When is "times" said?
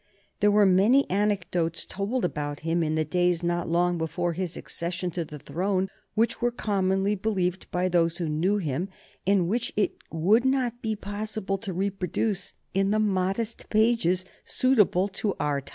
15.61-15.69